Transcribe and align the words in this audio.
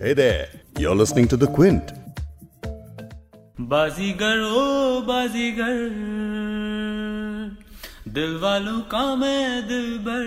Hey 0.00 0.12
there, 0.12 0.48
you're 0.78 0.94
listening 0.94 1.26
to 1.28 1.36
The 1.38 1.46
Quint. 1.46 1.92
बाजीगर 3.60 4.40
ओ 4.42 5.00
बाजीगर 5.00 5.78
दिल 8.08 8.36
वालों 8.42 8.80
का 8.92 9.04
मैं 9.16 9.62
दिलबर 9.68 10.26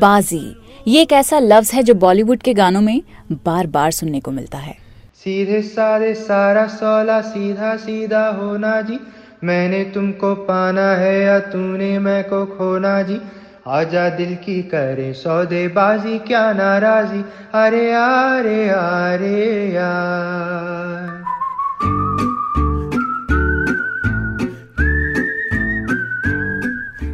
बाजी 0.00 0.42
ये 0.88 1.02
एक 1.02 1.12
ऐसा 1.12 1.38
लफ्ज 1.38 1.72
है 1.74 1.82
जो 1.82 1.94
बॉलीवुड 2.06 2.42
के 2.42 2.54
गानों 2.54 2.80
में 2.80 3.02
बार 3.46 3.66
बार 3.66 3.90
सुनने 3.90 4.20
को 4.20 4.30
मिलता 4.30 4.58
है। 4.58 4.76
सीधे 5.24 5.62
सारे 5.62 6.14
सारा 6.14 6.66
सौला 6.66 7.20
सीधा 7.20 7.76
सीधा 7.76 8.26
होना 8.28 8.80
जी। 8.80 8.98
मैंने 9.44 9.84
तुमको 9.84 10.34
पाना 10.44 10.90
है 10.96 11.14
या 11.20 11.38
तूने 11.52 11.98
मैं 11.98 12.22
को 12.24 12.46
खोना 12.46 13.02
जी। 13.02 13.20
आजा 13.68 14.08
दिल 14.08 14.34
की 14.34 14.62
करे 14.62 15.12
सौदेबाजी, 15.12 16.18
क्या 16.18 16.52
नाराजी? 16.52 17.24
अरे 17.54 17.92
आरे 17.92 18.68
आरे 18.68 19.72
यार। 19.74 21.24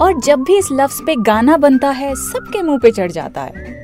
और 0.00 0.20
जब 0.20 0.42
भी 0.42 0.58
इस 0.58 0.68
लफ्ज 0.72 1.06
पे 1.06 1.16
गाना 1.16 1.56
बनता 1.56 1.90
है, 1.90 2.14
सबके 2.14 2.62
मुँह 2.62 2.78
पे 2.78 2.90
चढ़ 2.90 3.10
जाता 3.10 3.40
है। 3.40 3.79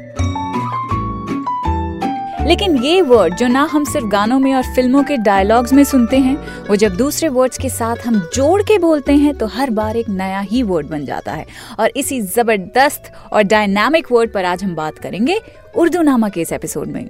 लेकिन 2.46 2.76
ये 2.76 3.00
वर्ड 3.02 3.34
जो 3.36 3.46
ना 3.48 3.62
हम 3.62 3.84
सिर्फ़ 3.84 4.06
गानों 4.06 4.38
में 4.38 4.54
और 4.54 4.62
फ़िल्मों 4.74 5.02
के 5.04 5.16
डायलॉग्स 5.16 5.72
में 5.72 5.82
सुनते 5.84 6.16
हैं, 6.16 6.36
वो 6.68 6.76
जब 6.76 6.96
दूसरे 6.96 7.28
वर्ड्स 7.28 7.58
के 7.58 7.68
साथ 7.68 8.06
हम 8.06 8.18
जोड़ 8.34 8.62
के 8.62 8.78
बोलते 8.78 9.14
हैं 9.14 9.34
तो 9.38 9.46
हर 9.46 9.70
बार 9.70 9.96
एक 9.96 10.08
नया 10.08 10.40
ही 10.40 10.62
वर्ड 10.62 10.86
बन 10.86 11.04
जाता 11.04 11.32
है। 11.32 11.46
और 11.78 11.92
इसी 11.96 12.20
ज़बरदस्त 12.20 13.12
और 13.32 13.42
डायनामिक 13.42 14.12
वर्ड 14.12 14.32
पर 14.32 14.44
आज 14.44 14.64
हम 14.64 14.74
बात 14.74 14.98
करेंगे 14.98 15.40
उर्दू 15.76 16.02
नामा 16.02 16.28
के 16.28 16.40
इस 16.40 16.52
एपिसोड 16.52 16.88
में। 16.88 17.08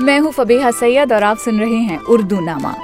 मैं 0.00 0.18
हूँ 0.20 0.32
फबीहा 0.32 0.70
सैयद 0.70 1.12
और 1.12 1.22
आप 1.22 1.38
सुन 1.38 1.60
रहे 1.60 1.80
हैं 1.80 1.98
उर्दू 2.00 2.40
नामा। 2.40 2.74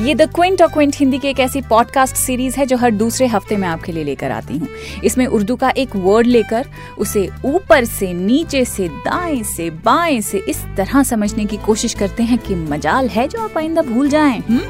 ये 0.00 0.14
द 0.14 0.22
क्विंट 0.34 0.62
और 0.62 0.68
क्विंट 0.68 0.96
हिंदी 0.96 1.18
की 1.18 1.28
एक 1.28 1.40
ऐसी 1.40 1.60
पॉडकास्ट 1.60 2.16
सीरीज़ 2.16 2.56
है 2.56 2.64
जो 2.66 2.76
हर 2.76 2.90
दूसरे 2.90 3.26
हफ़्ते 3.26 3.56
में 3.56 3.66
आपके 3.68 3.92
लिए 3.92 4.04
लेकर 4.04 4.30
आती 4.30 4.58
हूँ। 4.58 4.68
इसमें 5.04 5.26
उर्दू 5.26 5.56
का 5.56 5.70
एक 5.70 5.96
वर्ड 5.96 6.26
लेकर, 6.26 6.66
उसे 6.98 7.28
ऊपर 7.44 7.84
से, 7.84 8.12
नीचे 8.12 8.64
से, 8.64 8.88
दाएँ 8.88 9.42
से, 9.42 9.70
बाएँ 9.70 10.20
से 10.20 10.38
इस 10.48 10.64
तरह 10.76 11.02
समझने 11.02 11.44
की 11.44 11.56
कोशिश 11.56 11.94
करते 11.94 12.22
हैं 12.22 12.38
कि 12.38 12.54
मजाल 12.54 13.08
है 13.08 13.28
जो 13.28 13.40
आप 13.40 13.58
आइंदा 13.58 13.82
भूल 13.82 14.08
जाएँ 14.08 14.40
हुँ? 14.40 14.60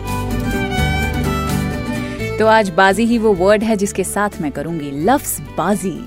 तो 2.39 2.47
आज 2.47 2.71
बाजी 2.71 3.05
ही 3.05 3.19
वो 3.19 3.33
वर्ड 3.35 3.63
है 3.63 3.77
जिसके 3.77 4.05
साथ 4.05 4.31
मैं 4.41 4.53
करूँगी 4.53 4.91
लफ्ज 4.95 5.41
बाजी 5.59 5.99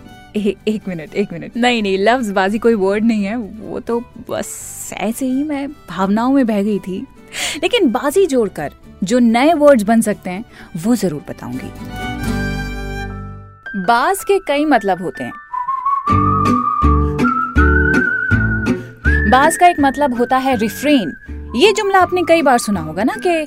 एक 0.68 0.88
मिनट 0.88 1.16
एक 1.16 1.34
मिनट। 1.34 1.58
नहीं 1.58 1.82
नहीं 1.84 1.98
लफ्ज 1.98 2.30
बाजी 2.32 2.60
कोई 2.60 2.74
वर्ड 2.74 3.06
नहीं 3.06 3.24
है। 3.24 3.36
वो 3.38 3.80
तो 3.80 4.00
बस 4.30 4.90
ऐसे 4.94 5.26
ही 5.26 5.44
मैं 5.44 5.68
भावनाओं 5.90 6.34
में 6.34 6.46
बह 6.48 6.64
गई 6.64 6.80
थी। 6.80 7.06
लेकिन 7.64 7.92
बाजी 7.92 8.26
जोड़कर 8.26 8.72
जो 9.04 9.20
नए 9.20 9.54
वर्ड्स 9.54 9.84
बन 9.84 10.02
सकते 10.02 10.30
हैं, 10.30 10.46
वो 10.78 10.96
ज़रूर 10.96 11.24
बताऊँगी। 11.30 11.72
बाज 13.84 14.24
के 14.24 14.40
कई 14.40 14.66
मतलब 14.66 15.02
होते 15.02 15.24
हैं। 15.24 15.34
बाज 19.32 19.58
का 19.58 19.68
एक 19.68 19.80
मतलब 19.80 20.18
होता 20.18 20.38
है 20.38 20.56
रिफ्रेन 20.56 21.16
ये 21.56 21.72
जुमला 21.74 22.00
आपने 22.00 22.24
कई 22.24 22.42
बार 22.42 22.58
सुना 22.58 22.80
होगा 22.80 23.04
ना 23.04 23.14
कि 23.18 23.46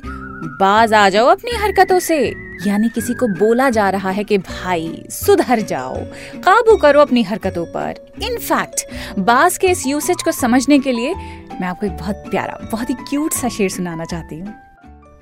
बाज 0.59 0.93
आ 0.93 1.07
जाओ 1.09 1.27
अपनी 1.27 1.51
हरकतों 1.51 1.99
से। 1.99 2.17
यानी 2.65 2.89
किसी 2.89 3.13
को 3.13 3.27
बोला 3.29 3.69
जा 3.69 3.89
रहा 3.89 4.09
है 4.09 4.23
कि 4.23 4.37
भाई, 4.37 5.03
सुधर 5.09 5.59
जाओ, 5.61 5.95
काबू 6.37 6.75
करो 6.77 7.01
अपनी 7.01 7.23
हरकतों 7.23 7.65
पर। 7.65 7.93
इनफैक्ट 8.23 9.19
बाज 9.19 9.57
के 9.57 9.67
इस 9.67 9.85
यूसेज 9.87 10.23
को 10.23 10.31
समझने 10.31 10.79
के 10.79 10.91
लिए 10.91 11.13
मैं 11.13 11.67
आपको 11.67 11.85
एक 11.85 11.97
बहुत 11.97 12.23
प्यारा, 12.31 12.57
बहुत 12.71 12.89
ही 12.89 12.95
क्यूट 13.09 13.33
सा 13.33 13.49
शेर 13.49 13.69
सुनाना 13.69 14.05
चाहती 14.05 14.39
हूँ। 14.39 14.53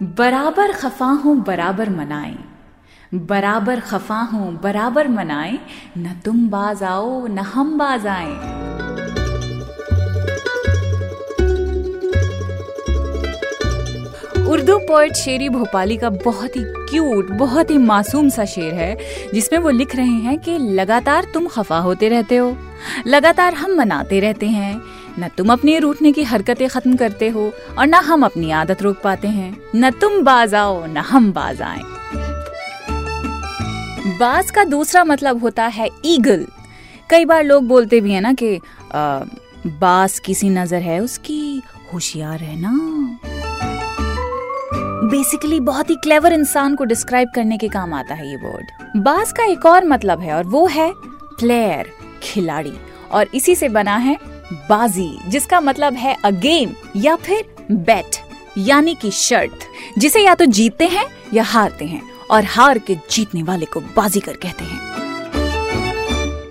बराबर 0.04 0.72
खफा 0.72 1.06
हूँ, 1.06 1.44
बराबर 1.44 1.90
मनाए। 1.90 2.36
बराबर 3.14 3.80
खफा 3.80 4.16
हूँ, 4.16 4.62
बराबर 4.64 5.08
मनाए। 5.08 5.60
न 5.98 6.22
तुम 6.26 6.50
बाज 6.50 6.84
आओ, 6.84 7.28
न 7.28 7.40
हम 7.40 7.78
बाज 7.78 8.08
आए। 8.08 8.34
उर्दू 14.50 14.78
पोइट 14.78 15.14
शेरी 15.14 15.50
भोपाली 15.50 15.98
का 15.98 16.10
बहुत 16.10 16.56
ही 16.56 16.64
क्यूट 16.66 17.30
बहुत 17.30 17.72
ही 17.72 17.78
मासूम 17.78 18.30
सा 18.30 18.46
शेर 18.46 18.74
है, 18.74 18.98
जिसमें 19.34 19.60
वो 19.60 19.70
लिख 19.70 19.96
रहे 19.96 20.08
हैं 20.08 20.40
कि, 20.40 20.58
लगातार 20.58 21.26
तुम 21.34 21.48
खफा 21.48 21.78
होते 21.78 22.10
रहते 22.10 22.38
हो। 22.38 22.58
लगातार 23.08 23.54
हम 23.54 23.76
मनाते 23.76 24.20
रहते 24.20 24.48
हैं। 24.48 24.99
न 25.20 25.28
तुम 25.38 25.52
अपनी 25.54 25.78
रूठने 25.80 26.12
की 26.12 26.24
हरकतें 26.24 26.68
खत्म 26.70 26.96
करते 26.96 27.30
हो 27.30 27.52
और 27.78 27.88
न 27.88 27.94
हम 28.04 28.26
अपनी 28.26 28.52
आदत 28.54 28.82
रोक 28.82 29.02
पाते 29.04 29.28
हैं। 29.28 29.56
न 29.76 29.90
तुम 29.92 30.22
बाज 30.24 30.54
आओ 30.56 30.86
न 30.86 30.98
हम 30.98 31.32
बाज 31.34 31.62
आए 31.62 31.82
बाज 34.20 34.52
का 34.52 34.64
दूसरा 34.66 35.04
मतलब 35.04 35.42
होता 35.42 35.66
है 35.68 35.90
ईगल। 36.06 36.46
कई 37.10 37.26
बार 37.26 37.44
लोग 37.44 37.68
बोलते 37.68 38.00
भी 38.02 38.12
है 38.12 38.22
ना 38.22 38.34
कि 38.34 38.60
बास 39.68 40.20
किसी 40.20 40.50
नज़र 40.50 40.82
है 40.82 41.00
उसकी, 41.00 41.62
होशियार 41.94 42.40
है 42.40 42.60
ना? 42.62 43.20
बेसिकली 45.10 45.60
बहुत 45.60 45.90
ही 45.90 45.96
क्लेवर 45.96 46.34
इंसान 46.34 46.76
को 46.76 46.84
डिस्क्राइब 46.84 47.30
करने 47.36 47.58
के 47.58 47.68
काम 47.68 47.94
आता 47.94 48.16
है 48.16 48.30
ये 48.30 48.36
वर्ड 48.38 49.02
बास 49.04 49.32
का 49.34 49.44
एक 49.44 49.66
और 49.66 49.86
मतलब 49.86 50.20
है 50.20 50.34
और 50.34 50.44
वो 50.46 50.66
है 50.68 50.92
प्लेयर 50.96 51.92
खिलाड़ी। 52.24 52.74
और 53.12 53.28
इसी 53.34 53.56
से 53.56 53.70
बना 53.70 53.96
है 53.98 54.18
बाजी, 54.70 55.10
जिसका 55.28 55.60
मतलब 55.62 55.94
है 55.94 56.16
अ 56.26 56.30
गेम 56.30 56.70
या 56.96 57.16
फिर 57.16 57.44
बेट 57.72 58.16
यानी 58.58 58.96
कि 58.96 59.12
शर्त। 59.12 59.60
जिसे 59.98 60.24
या 60.24 60.36
तो 60.36 60.46
जीतते 60.46 60.86
हैं 60.88 61.06
या 61.34 61.44
हारते 61.44 61.86
हैं, 61.86 62.02
और 62.32 62.44
हार 62.44 62.78
के 62.78 62.96
जीतने 63.12 63.44
वाले 63.44 63.66
को 63.66 63.80
बाजीगर 63.96 64.34
कहते 64.34 64.64
हैं। 64.64 64.88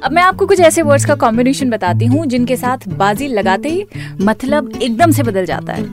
अब 0.00 0.12
मैं 0.12 0.22
आपको 0.22 0.46
कुछ 0.46 0.60
ऐसे 0.60 0.82
वर्ड्स 0.82 1.04
का 1.06 1.14
कॉम्बिनेशन 1.14 1.70
बताती 1.70 2.06
हूँ, 2.06 2.26
जिनके 2.26 2.56
साथ 2.56 2.88
बाजी 2.88 3.28
लगाते 3.28 3.68
ही 3.68 3.84
मतलब 4.20 4.72
एकदम 4.82 5.10
से 5.10 5.22
बदल 5.22 5.44
जाता 5.44 5.72
है। 5.72 5.86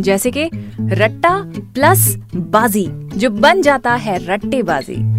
जैसे 0.00 0.30
कि 0.30 0.44
रट्टा 0.80 1.30
प्लस 1.74 2.14
बाजी, 2.34 2.86
जो 3.14 3.30
बन 3.30 3.62
जाता 3.62 3.94
है 3.94 4.18
रट्टेबाजी। 4.26 5.17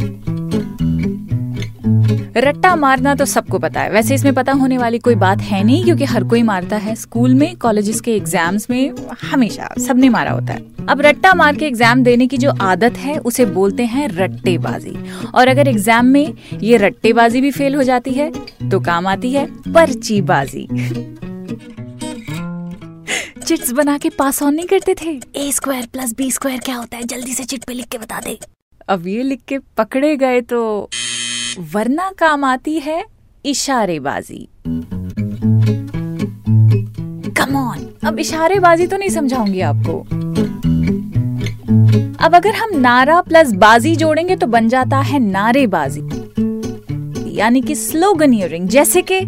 रट्टा 2.11 2.75
मारना 2.75 3.13
तो 3.15 3.25
सबको 3.25 3.59
पता 3.59 3.81
है। 3.81 3.89
वैसे 3.91 4.15
इसमें 4.15 4.33
पता 4.33 4.51
होने 4.53 4.77
वाली 4.77 4.99
कोई 4.99 5.15
बात 5.17 5.41
है 5.41 5.63
नहीं 5.63 5.83
क्योंकि 5.83 6.05
हर 6.05 6.23
कोई 6.23 6.41
मारता 6.43 6.77
है। 6.77 6.95
स्कूल 6.95 7.33
में 7.33 7.55
कॉलेजेस 7.57 8.01
के 8.01 8.15
एग्ज़ाम्स 8.15 8.69
में 8.69 8.93
हमेशा 9.23 9.69
सबने 9.79 10.09
मारा 10.09 10.31
होता 10.31 10.53
है। 10.53 10.85
अब 10.85 11.01
रट्टा 11.01 11.33
मार 11.33 11.55
के 11.55 11.65
एग्ज़ाम 11.65 12.03
देने 12.03 12.27
की 12.27 12.37
जो 12.37 12.51
आदत 12.61 12.97
है 12.97 13.17
उसे 13.19 13.45
बोलते 13.47 13.85
हैं 13.85 14.07
रट्टेबाजी। 14.09 14.95
और 15.35 15.47
अगर 15.47 15.67
एग्ज़ाम 15.67 16.05
में 16.07 16.33
ये 16.53 16.77
रट्टेबाजी 16.77 17.41
भी 17.41 17.51
फेल 17.51 17.75
हो 17.75 17.83
जाती 17.83 18.13
है 18.13 18.31
तो 18.69 18.79
काम 18.81 19.07
आती 19.07 19.31
है 19.33 19.45
पर्चीबाजी। 19.67 20.67
चिट्स 23.39 23.71
बना 23.71 23.97
के 23.97 24.09
पास 24.09 24.41
ऑन 24.43 24.53
नहीं 24.55 24.67
करते 24.67 24.95
थे। 24.95 25.19
A 25.37 25.51
square 25.51 25.87
plus 25.93 26.13
B 26.13 26.31
square 26.31 26.59
क्या 26.59 26.75
होता 26.75 26.97
है? 26.97 27.03
जल्दी 27.05 27.33
से 27.33 27.43
चिट 27.43 27.63
पे 27.63 27.73
लिख 27.73 27.87
के 27.87 27.97
बता 27.97 28.19
दे। 28.19 28.37
अब 28.89 29.07
ये 29.07 29.23
लिख 29.23 29.41
के 29.47 29.57
पकड़े 29.77 30.15
गए 30.17 30.41
तो 30.43 30.89
वरना 31.73 32.09
काम 32.19 32.43
आती 32.43 32.79
है 32.79 33.03
इशारेबाजी। 33.45 34.47
कम 37.37 37.55
ऑन 37.55 37.87
अब 38.05 38.19
इशारेबाजी 38.19 38.87
तो 38.87 38.97
नहीं 38.97 39.09
समझाऊँगी 39.09 39.61
आपको। 39.61 39.99
अब 42.25 42.35
अगर 42.35 42.55
हम 42.55 42.69
नारा 42.79 43.21
प्लस 43.21 43.51
बाजी 43.55 43.95
जोड़ेंगे 43.95 44.35
तो 44.35 44.47
बन 44.47 44.69
जाता 44.69 44.99
है 45.01 45.19
नारेबाजी। 45.19 46.01
यानी 47.37 47.61
कि 47.61 47.75
स्लोगन 47.75 48.33
इयरिंग 48.33 48.67
जैसे 48.69 49.01
कि 49.01 49.19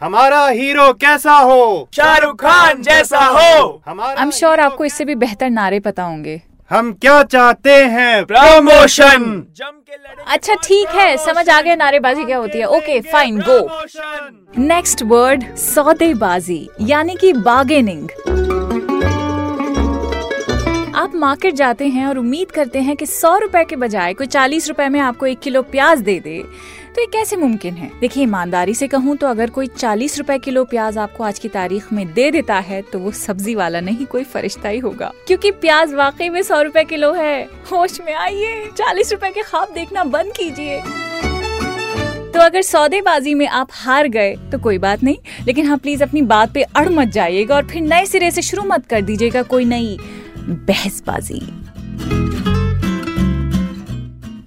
हमारा 0.00 0.46
हीरो 0.48 0.92
कैसा 0.92 1.32
हो? 1.32 1.88
शाहरुख 1.92 2.40
खान 2.40 2.82
जैसा 2.82 3.24
हो। 3.26 3.82
आई 3.88 4.22
एम 4.22 4.30
श्योर 4.30 4.60
आपको 4.60 4.84
इससे 4.84 5.04
भी 5.04 5.14
बेहतर 5.14 5.50
नारे 5.50 5.80
पता 5.80 6.02
होंगे। 6.02 6.40
हम 6.70 6.92
क्या 6.92 7.22
चाहते 7.24 7.74
हैं? 7.84 8.24
प्रमोशन 8.24 9.22
अच्छा 10.26 10.54
ठीक 10.64 10.88
है 10.94 11.16
समझ 11.16 11.48
आ 11.48 11.60
गया 11.60 11.74
नारेबाजी 11.76 12.24
क्या 12.24 12.38
होती 12.38 12.58
है। 12.58 12.64
Okay 12.66 13.00
fine 13.02 13.40
go 13.48 13.58
next 14.58 15.02
word 15.04 15.44
सौदेबाजी 15.56 16.68
यानी 16.82 17.14
कि 17.16 17.32
बार्गेनिंग 17.32 18.08
आप 20.96 21.14
मार्केट 21.14 21.54
जाते 21.54 21.88
हैं 21.88 22.06
और 22.06 22.18
उम्मीद 22.18 22.50
करते 22.50 22.78
हैं 22.80 22.96
कि 22.96 23.06
सौ 23.06 23.36
रुपए 23.38 23.64
के 23.64 23.76
बजाय 23.76 24.14
कोई 24.14 24.26
चालीस 24.26 24.68
रुपए 24.68 24.88
में 24.88 25.00
आपको 25.00 25.26
एक 25.26 25.38
किलो 25.40 25.62
प्याज 25.64 26.00
दे 26.00 26.18
दे। 26.20 26.42
तो 26.98 27.02
ये 27.02 27.06
कैसे 27.06 27.36
मुमकिन 27.36 27.74
है? 27.74 27.90
देखिए, 28.00 28.22
ईमानदारी 28.22 28.72
से 28.74 28.86
कहूँ 28.88 29.16
तो 29.16 29.26
अगर 29.26 29.50
कोई 29.50 29.66
चालीस 29.66 30.16
रुपए 30.18 30.38
किलो 30.38 30.64
प्याज 30.64 30.96
आपको 30.98 31.24
आज 31.24 31.38
की 31.38 31.48
तारीख 31.48 31.92
में 31.92 32.12
दे 32.14 32.30
देता 32.30 32.54
है 32.60 32.80
तो 32.82 32.98
वो 32.98 33.10
सब्ज़ी 33.10 33.54
वाला 33.54 33.80
नहीं, 33.80 34.06
कोई 34.06 34.24
फरिश्ता 34.24 34.68
ही 34.68 34.78
होगा। 34.78 35.12
क्योंकि 35.26 35.50
प्याज 35.50 35.92
वाकई 35.94 36.28
में 36.28 36.42
सौ 36.42 36.60
रुपए 36.62 36.84
किलो 36.84 37.12
है। 37.12 37.42
होश 37.70 38.00
में 38.00 38.12
आइए, 38.14 38.66
चालीस 38.78 39.12
रुपए 39.12 39.30
के 39.30 39.42
खाब 39.42 39.68
देखना 39.74 40.04
बंद 40.06 40.32
कीजिए। 40.36 40.80
तो 42.32 42.40
अगर 42.40 42.62
सौदेबाजी 42.62 43.34
में 43.34 43.46
आप 43.46 43.68
हार 43.72 44.08
गए 44.08 44.34
तो 44.52 44.58
कोई 44.58 44.78
बात 44.78 45.02
नहीं, 45.02 45.16
लेकिन 45.46 45.66
हाँ 45.66 45.78
प्लीज़ 45.78 46.02
अपनी 46.02 46.22
बात 46.24 46.52
पे 46.52 46.62
अड़ 46.62 46.88
मत 46.88 47.08
जाइएगा 47.08 47.54
और 47.56 47.68
फिर 47.68 47.82
नए 47.82 48.06
सिरे 48.06 48.30
से 48.30 48.42
शुरू 48.42 48.62
मत 48.64 48.86
कर 48.86 49.00
दीजिएगा 49.02 49.42
कोई 49.44 49.64
नई 49.64 49.96
बहसबाजी। 50.38 51.40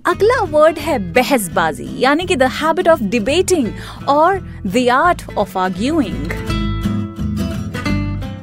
अगला 0.06 0.39
वर्ड 0.50 0.77
है 0.80 0.98
बहसबाजी, 1.13 1.88
यानी 2.00 2.25
कि 2.25 2.36
द 2.36 2.44
हैबिट 2.51 2.88
ऑफ़ 2.88 3.01
डिबेटिंग 3.06 3.68
और 4.09 4.39
the 4.68 4.88
art 4.92 5.21
of 5.38 5.57
arguing 5.57 6.31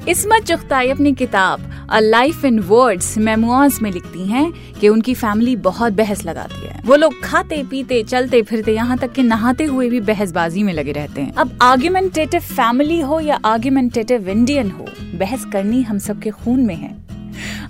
Ismat 0.08 0.44
Chughtai 0.44 0.88
अपनी 0.88 1.12
किताब 1.14 1.64
a 1.90 1.98
life 2.00 2.44
in 2.44 2.58
words 2.60 3.16
memoirs 3.18 3.80
में 3.82 3.90
लिखती 3.90 4.26
हैं 4.26 4.52
कि 4.80 4.88
उनकी 4.88 5.14
फैमिली 5.14 5.56
बहुत 5.56 5.92
बहस 5.92 6.24
लगाती 6.24 6.66
है। 6.66 6.80
वो 6.86 6.96
लोग 6.96 7.20
खाते, 7.24 7.62
पीते, 7.62 8.02
चलते, 8.02 8.42
फिरते, 8.42 8.74
यहाँ 8.74 8.98
तक 8.98 9.12
कि 9.12 9.22
नहाते 9.22 9.64
हुए 9.64 9.88
भी 9.90 10.00
बहसबाजी 10.02 10.62
में 10.62 10.72
लगे 10.72 10.92
रहते 10.92 11.20
हैं। 11.20 11.34
अब 11.34 11.58
आर्ग्यूमेंटेटिव 11.62 12.40
फैमिली 12.42 13.00
हो 13.00 13.20
या 13.20 13.40
आर्ग्यूमेंटेटिव 13.44 14.28
इंडियन 14.28 14.70
हो, 14.70 14.86
बहस 15.14 15.44
करनी 15.52 15.82
हम 15.82 15.98
सबके 15.98 16.30
खून 16.30 16.60
में 16.60 16.76
है। 16.76 17.07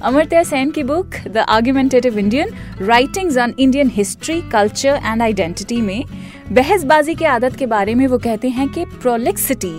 अमर्त्य 0.04 0.42
सेन 0.44 0.70
की 0.70 0.82
book 0.82 1.14
the 1.26 1.44
argumentative 1.48 2.18
Indian 2.18 2.50
writings 2.80 3.38
on 3.38 3.54
Indian 3.58 3.88
history 3.88 4.40
culture 4.52 5.00
and 5.04 5.22
identity 5.22 5.80
में 5.80 6.04
बहसबाजी 6.52 7.14
के 7.14 7.24
आदत 7.26 7.56
के 7.56 7.66
बारे 7.66 7.94
में 7.94 8.06
वो 8.06 8.18
कहते 8.18 8.48
हैं 8.48 8.68
कि 8.68 8.84
prolixity 8.92 9.74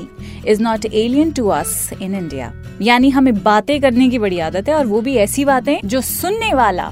is 0.48 0.62
not 0.64 0.86
alien 0.86 1.32
to 1.32 1.48
us 1.48 1.90
in 2.02 2.16
India 2.16 2.52
यानी 2.82 3.10
हमें 3.10 3.34
बातें 3.44 3.80
करने 3.82 4.10
की 4.10 4.20
बड़ी 4.20 4.40
आदत 4.40 4.70
है 4.70 4.76
और 4.76 4.86
वो 4.86 5.02
भी 5.02 5.16
ऐसी 5.18 5.46
बातें 5.46 5.78
जो 5.86 6.02
सुनने 6.02 6.54
वाला 6.54 6.92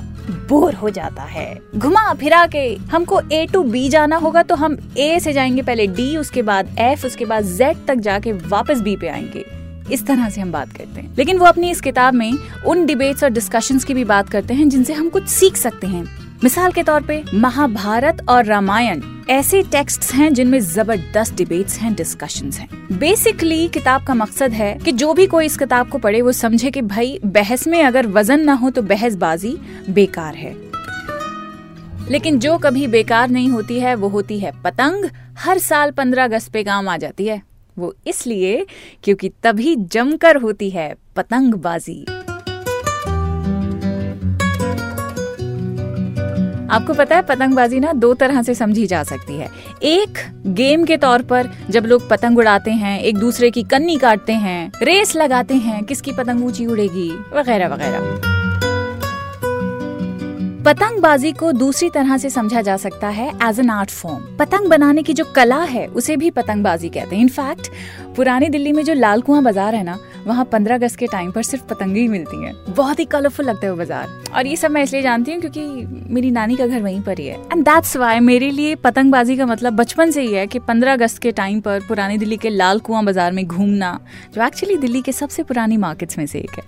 बोर 0.50 0.74
हो 0.74 0.89
जाता 0.89 1.24
है 1.24 1.53
घुमा 1.75 2.13
फिरा 2.13 2.45
के 2.45 2.65
हमको 2.91 3.21
ए 3.31 3.45
टू 3.53 3.63
बी 3.65 3.88
जाना 3.89 4.15
होगा 4.15 4.44
तो 4.44 4.56
हम 4.56 4.77
ए 4.97 5.19
से 5.19 5.33
जाएँगे 5.33 5.62
पहले 5.62 5.88
डी 5.88 6.15
उसके 6.18 6.41
बाद 6.41 6.75
एफ़ 6.79 7.06
उसके 7.06 7.25
बाद 7.25 7.44
जेड 7.57 7.85
तक 7.88 7.95
जाके 8.00 8.31
वापस 8.31 8.81
बी 8.81 8.95
पे 8.95 9.07
आएँगे 9.07 9.56
इस 9.92 10.06
तरह 10.06 10.30
से 10.30 10.42
हम 10.42 10.51
बात 10.51 10.69
करते 10.69 11.01
हैं। 11.01 11.16
लेकिन 11.18 11.38
वो 11.38 11.45
अपनी 11.45 11.72
इस 11.72 11.81
किताब 11.81 12.13
में 12.13 12.34
उन 12.66 12.86
डिबेट्स 12.86 13.24
और 13.24 13.30
डिस्कशंस 13.30 13.84
की 13.84 13.94
भी 13.94 14.04
बात 14.04 14.30
करते 14.30 14.54
हैं, 14.54 14.69
जिनसे 14.69 14.94
हम 14.94 15.10
कुछ 15.10 15.28
सीख 15.28 15.57
सकते 15.57 15.88
हैं। 15.88 16.28
मिसाल 16.44 16.72
के 16.72 16.84
तौर 16.84 17.01
पे, 17.01 17.24
महाभारत 17.34 18.25
और 18.30 18.45
रामायण 18.45 19.01
ऐसे 19.30 19.62
टेक्स्ट्स 19.62 20.13
हैं 20.13 20.34
जिनमें 20.34 20.60
ज़बरदस्त 20.60 21.36
डिबेट्स 21.36 21.80
हैं 21.80 21.94
डिस्कशंस 21.95 22.60
हैं। 22.60 22.69
बेसिकली 22.92 23.68
किताब 23.68 24.04
का 24.04 24.13
मकसद 24.13 24.51
है 24.51 24.75
कि 24.75 24.92
जो 24.92 25.13
भी 25.13 25.28
कोई 25.28 25.45
इस 25.45 25.57
किताब 25.57 25.89
को 25.89 25.98
पढ़े, 25.98 26.22
वो 26.22 26.31
समझे 26.31 26.72
कि 26.72 26.81
भाई, 26.81 27.19
बहस 27.25 27.68
में 27.68 27.84
अगर 27.84 28.07
वज़न 28.07 28.39
ना 28.39 28.54
हो 28.54 28.69
तो 28.69 28.81
बहसबाजी 28.81 29.57
बेकार 29.89 30.36
है। 30.36 30.56
लेकिन 32.12 32.39
जो 32.39 32.57
कभी 32.57 32.88
बेकार 32.88 33.30
नहीं 33.30 33.50
होती 33.50 33.80
है, 33.80 33.95
वो 33.95 34.07
होती 34.07 34.39
है 34.39 34.51
पतंग। 34.63 35.10
हर 35.38 35.57
साल 35.57 35.92
पंद्रह 35.92 36.24
अगस्त 36.24 36.51
पे 36.51 36.63
काम 36.63 36.89
आ 36.89 36.98
जाती 36.98 37.25
है। 37.25 37.42
वो 37.79 37.94
इसलिए 38.07 38.65
क्योंकि 39.03 39.31
तभी 39.44 39.75
जमकर 39.75 40.35
होती 40.35 40.69
है 40.69 40.95
पतंगबाजी। 41.15 42.06
आपको 46.71 46.94
पता 46.94 47.15
है, 47.15 47.21
पतंगबाजी 47.21 47.79
ना 47.79 47.94
दो 47.94 48.13
तरह 48.13 48.41
से 48.41 48.53
समझी 48.53 48.88
जा 48.88 49.03
सकती 49.03 49.38
है। 49.38 49.50
एक, 49.83 50.18
गेम 50.47 50.85
के 50.85 50.97
तौर 50.97 51.21
पर 51.21 51.50
जब 51.69 51.85
लोग 51.85 52.09
पतंग 52.09 52.38
उड़ाते 52.38 52.71
हैं, 52.71 53.00
एक 53.00 53.18
दूसरे 53.18 53.51
की 53.51 53.63
कन्नी 53.63 53.97
काटते 53.97 54.33
हैं, 54.33 54.71
रेस 54.81 55.15
लगाते 55.15 55.53
हैं, 55.53 55.83
किसकी 55.83 56.12
पतंग 56.12 56.45
ऊँची 56.45 56.65
उड़ेगी, 56.65 57.12
वगैरह 57.33 57.68
वगैरह। 57.68 58.37
पतंगबाजी 60.68 61.31
को 61.31 61.52
दूसरी 61.52 61.90
तरह 61.90 62.18
से 62.18 62.30
समझा 62.30 62.62
जा 62.62 62.75
सकता 62.78 63.08
है 63.10 63.28
एज 63.44 63.60
एन 63.60 63.69
आर्ट 63.69 63.90
फॉर्म 63.90 64.24
पतंग 64.38 64.69
बनाने 64.69 65.04
की 65.04 65.14
जो 65.14 65.24
कला 65.25 65.60
है, 65.60 65.86
उसे 65.88 66.16
भी 66.18 66.31
पतंगबाजी 66.31 66.90
कहते 66.90 67.16
हैं। 67.16 67.24
इनफैक्ट 67.24 67.68
पुरानी 68.16 68.50
दिल्ली 68.50 68.72
में 68.72 68.84
जो 68.84 68.94
लाल 68.94 69.22
कुआँ 69.22 69.42
बाज़ार 69.44 69.75
है 69.75 69.84
ना, 69.84 69.98
वहाँ 70.25 70.46
पंद्रह 70.46 70.75
अगस्त 70.75 70.96
के 70.96 71.08
टाइम 71.08 71.31
पर 71.31 71.44
सिर्फ़ 71.44 71.64
पतंगे 71.66 72.02
ही 72.02 72.08
मिलती 72.08 72.44
हैं। 72.44 72.54
बहुत 72.69 73.00
ही 73.00 73.06
कलरफुल 73.06 73.46
लगता 73.46 73.66
है 73.66 73.72
वो 73.72 73.78
बाज़ार। 73.78 74.34
और 74.36 74.48
ये 74.48 74.56
सब 74.56 74.72
मैं 74.72 74.84
इसलिए 74.84 75.02
जानती 75.02 75.31
हूँ 75.31 75.42
क्योंकि 75.42 75.86
मेरी 76.14 76.31
नानी 76.31 76.56
का 76.56 76.68
घर 76.68 76.81
वहीं 76.81 77.02
पर 77.02 77.20
ही 77.20 77.28
है। 77.28 77.38
एंड 77.44 77.63
दैट्स 77.66 77.96
वाई 77.98 78.20
मेरे 78.22 78.50
लिए 78.52 78.75
पतंगबाजी 78.78 79.38
का 79.38 79.46
मतलब 79.46 79.74
बचपन 79.74 80.12
से 80.12 80.22
ही 80.22 80.34
है 80.34 80.46
कि 80.48 80.60
पंद्रह 80.62 80.94
अगस्त 80.94 81.22
के 81.22 81.31
टाइम 81.34 81.62
पर 81.62 81.86
पुरानी 81.88 82.18
दिल्ली 82.18 82.38
के 82.38 82.50
लाल 82.50 82.80
कुआँ 82.80 83.04
बाज़ार 83.06 83.31
में 83.31 83.46
घूमना, 83.46 84.00
जो 84.34 84.46
एक्चुअली 84.46 84.78
दिल्ली 84.78 85.02
के 85.02 85.12
सबसे 85.12 85.44
पुरानी 85.44 85.78
मार्केट्स 85.78 86.18
में 86.18 86.25
से 86.25 86.40
एक 86.40 86.60
है। 86.60 86.63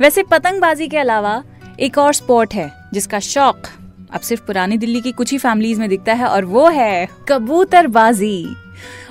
वैसे 0.00 0.22
पतंगबाजी 0.22 0.88
के 0.88 0.98
अलावा 0.98 1.42
एक 1.80 1.98
और 1.98 2.12
स्पोर्ट 2.12 2.54
है 2.54 2.77
जिसका 2.92 3.18
शौक 3.18 3.62
अब 4.12 4.20
सिर्फ़ 4.20 4.42
पुरानी 4.42 4.78
दिल्ली 4.78 5.00
की 5.00 5.12
कुछ 5.12 5.32
ही 5.32 5.38
फैमिलीज़ 5.38 5.80
में 5.80 5.88
दिखता 5.88 6.12
है 6.12 6.26
और 6.26 6.44
वो 6.44 6.68
है 6.68 7.08
कबूतरबाजी। 7.28 8.56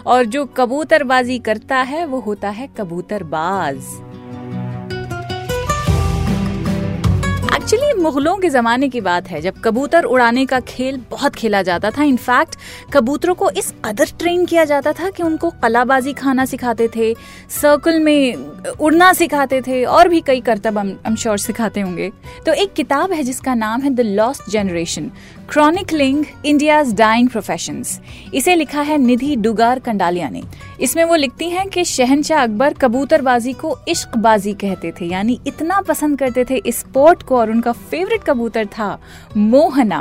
और 0.06 0.26
जो 0.26 0.46
कबूतरबाजी 0.46 1.40
करता 1.40 1.78
है, 1.78 2.06
वो 2.06 2.20
होता 2.20 2.50
है 2.50 2.70
कबूतरबाज। 2.78 3.76
मुगलों 7.98 8.36
के 8.38 8.50
जमाने 8.50 8.90
की 8.90 9.02
बात 9.02 9.28
है, 9.28 9.42
जब 9.42 9.62
कबूतर 9.64 10.04
उड़ाने 10.06 10.46
का 10.46 10.60
खेल 10.62 11.02
बहुत 11.12 11.36
खेला 11.36 11.62
जाता 11.62 11.92
था। 11.92 12.04
इनफैक्ट 12.04 12.56
कबूतरों 12.94 13.36
को 13.36 13.50
इस 13.52 13.74
कदर 13.86 14.12
ट्रेन 14.20 14.46
किया 14.46 14.66
जाता 14.66 14.92
था 14.94 15.10
कि 15.10 15.24
उनको 15.24 15.50
कलाबाजी 15.64 16.14
खाना 16.14 16.46
सिखाते 16.46 16.88
थे 16.96 17.14
सर्कल 17.52 18.00
में 18.00 18.36
उड़ना 18.70 19.12
सिखाते 19.14 19.62
थे, 19.62 19.84
और 19.86 20.08
भी 20.08 20.22
कई 20.22 20.42
करतब 20.42 20.78
हम 20.78 21.16
श्योर 21.16 21.38
सिखाते 21.40 21.82
होंगे। 21.82 22.12
तो 22.46 22.54
एक 22.54 22.74
किताब 22.74 23.12
है 23.12 23.24
जिसका 23.24 23.56
नाम 23.56 23.82
है 23.82 23.90
the 23.90 24.02
lost 24.02 24.50
generation 24.52 25.12
chronicling 25.50 26.24
India's 26.46 26.94
dying 26.96 27.30
profession 27.30 27.84
इसे 28.34 28.56
लिखा 28.56 28.82
है 28.82 28.98
निधि 28.98 29.36
डुगार 29.36 29.80
कंडालिया 29.80 30.30
ने। 30.30 30.42
इसमें 30.82 31.04
वो 31.04 31.16
लिखती 31.16 31.50
हैं 31.50 31.68
कि 31.70 31.84
शहनशाह 31.86 32.44
अकबर 32.44 32.74
कबूतरबाजी 32.74 33.54
को 33.54 33.76
इश्कबाजी 33.88 34.54
कहते 34.56 34.92
थे, 34.92 35.06
यानी 35.06 35.40
इतना 35.48 35.80
पसंद 35.82 36.20
करते 36.20 36.46
थे 36.46 36.56
इस 36.58 36.80
स्पोर्ट 36.80 37.24
को 37.24 37.38
और 37.38 37.52
उनका 37.52 37.72
फेवरेट 37.98 38.24
कबूतर 38.24 38.66
था 38.68 38.88
मोहना 39.38 40.00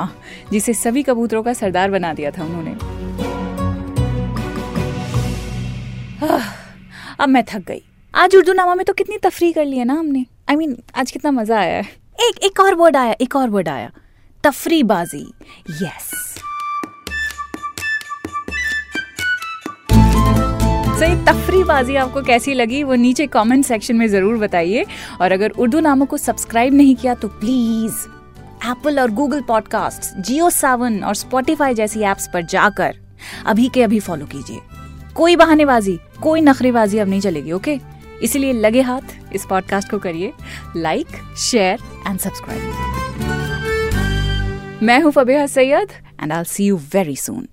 जिसे 0.53 0.73
सभी 0.75 1.03
कबूतरों 1.03 1.43
का 1.43 1.53
सरदार 1.53 1.91
बना 1.91 2.13
दिया 2.15 2.31
था 2.31 2.45
उन्होंने। 2.45 2.73
अब 7.21 7.29
मैं 7.29 7.43
थक 7.45 7.65
गई। 7.69 7.83
आज 8.15 8.37
उर्दू 8.37 8.53
नामा 8.53 8.75
में 8.75 8.85
तो 8.87 8.93
कितनी 8.93 9.19
तफरी 9.19 9.53
कर 9.53 9.65
ली 9.65 9.79
है 9.79 9.85
ना 9.85 9.95
हमने। 9.95 10.25
आई 10.49 10.55
I 10.55 10.59
मीन 10.59 10.75
mean, 10.75 10.97
आज 10.97 11.11
कितना 11.11 11.31
मज़ा 11.31 11.59
आया 11.59 11.77
है। 11.77 11.85
एक 12.21 12.45
एक 12.45 12.61
और 12.61 12.75
वर्ड 12.75 12.97
आया 12.97 13.15
एक 13.21 13.37
और 13.37 13.51
वर्ड 13.51 13.69
आया। 13.69 13.91
तफरीबाजी। 14.45 15.27
यस 15.83 16.36
सही 20.99 21.15
तफरीबाजी 21.25 21.97
आपको 21.97 22.21
कैसी 22.23 22.53
लगी, 22.55 22.83
वो 22.83 22.95
नीचे 22.95 23.27
कमेंट 23.27 23.65
सेक्शन 23.65 23.97
में 23.97 24.07
ज़रूर 24.09 24.37
बताइए। 24.39 24.85
और 25.21 25.33
अगर 25.33 25.51
उर्दू 25.51 25.81
नामों 25.81 26.07
को 26.07 26.17
सब्सक्राइब 26.17 26.75
नहीं 26.75 26.95
किया 26.97 27.15
तो 27.15 27.29
प्लीज़ 27.31 27.95
एप्पल 28.71 29.01
और 29.01 29.11
गूगल 29.11 29.41
पॉडकास्ट 29.49 30.21
जियो 30.21 30.49
सावन 30.51 31.03
और 31.05 31.15
स्पॉटिफाई 31.15 31.75
जैसी 31.75 32.03
एप्स 32.03 32.29
पर 32.35 32.43
जाकर 32.45 32.95
अभी 33.47 33.69
के 33.69 33.83
अभी 33.83 34.01
फॉलो 34.01 34.27
कीजिए। 34.27 34.61
कोई 35.15 35.37
बहानेबाजी, 35.37 35.99
कोई 36.23 36.41
नखरेबाजी 36.41 36.99
अब 36.99 37.09
नहीं 37.09 37.21
चलेगी 37.21 37.53
ओके 37.53 37.79
इसीलिए 38.23 38.53
लगे 38.53 38.81
हाथ 38.83 39.35
इस 39.35 39.45
पॉडकास्ट 39.51 39.91
को 39.91 39.99
करिए। 39.99 40.33
लाइक 40.77 41.07
शेयर 41.41 41.79
एंड 42.07 42.19
सब्सक्राइब 42.19 42.63
मैं 44.83 45.01
हूँ 45.03 45.13
Fabeha 45.13 45.47
Syed 45.49 45.89
and 46.23 46.33
I 46.33 46.45
see 46.47 46.67
you 46.67 46.77
very 46.95 47.17
soon 47.19 47.47